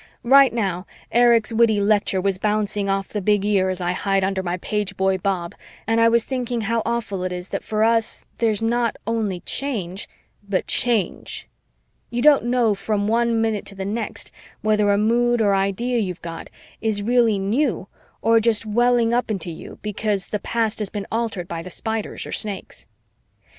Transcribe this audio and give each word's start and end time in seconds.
Right 0.23 0.51
now, 0.51 0.87
Erich's 1.11 1.53
witty 1.53 1.79
lecture 1.79 2.19
was 2.19 2.39
bouncing 2.39 2.89
off 2.89 3.09
the 3.09 3.21
big 3.21 3.45
ears 3.45 3.79
I 3.79 3.91
hide 3.91 4.23
under 4.23 4.41
my 4.41 4.57
pageboy 4.57 5.21
bob 5.21 5.53
and 5.85 6.01
I 6.01 6.09
was 6.09 6.23
thinking 6.23 6.61
how 6.61 6.81
awful 6.87 7.23
it 7.23 7.31
is 7.31 7.49
that 7.49 7.63
for 7.63 7.83
us 7.83 8.21
that 8.21 8.27
there's 8.39 8.63
not 8.63 8.97
only 9.05 9.41
change 9.41 10.09
but 10.49 10.65
Change. 10.65 11.47
You 12.09 12.23
don't 12.23 12.45
know 12.45 12.73
from 12.73 13.07
one 13.07 13.41
minute 13.43 13.67
to 13.67 13.75
the 13.75 13.85
next 13.85 14.31
whether 14.61 14.89
a 14.91 14.97
mood 14.97 15.39
or 15.39 15.53
idea 15.53 15.99
you've 15.99 16.23
got 16.23 16.49
is 16.81 17.03
really 17.03 17.37
new 17.37 17.87
or 18.23 18.39
just 18.39 18.65
welling 18.65 19.13
up 19.13 19.29
into 19.29 19.51
you 19.51 19.77
because 19.83 20.29
the 20.29 20.39
past 20.39 20.79
has 20.79 20.89
been 20.89 21.05
altered 21.11 21.47
by 21.47 21.61
the 21.61 21.69
Spiders 21.69 22.25
or 22.25 22.31
Snakes. 22.31 22.87